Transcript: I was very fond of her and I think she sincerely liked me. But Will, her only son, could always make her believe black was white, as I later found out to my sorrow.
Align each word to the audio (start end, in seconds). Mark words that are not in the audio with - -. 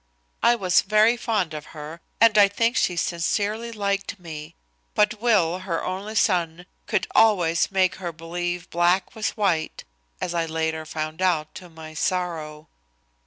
I 0.41 0.55
was 0.55 0.81
very 0.81 1.15
fond 1.15 1.53
of 1.53 1.67
her 1.77 2.01
and 2.19 2.35
I 2.35 2.47
think 2.47 2.75
she 2.75 2.95
sincerely 2.95 3.71
liked 3.71 4.17
me. 4.19 4.55
But 4.95 5.21
Will, 5.21 5.59
her 5.59 5.85
only 5.85 6.15
son, 6.15 6.65
could 6.87 7.05
always 7.13 7.69
make 7.71 7.93
her 7.97 8.11
believe 8.11 8.67
black 8.71 9.13
was 9.13 9.37
white, 9.37 9.83
as 10.19 10.33
I 10.33 10.47
later 10.47 10.87
found 10.87 11.21
out 11.21 11.53
to 11.53 11.69
my 11.69 11.93
sorrow. 11.93 12.67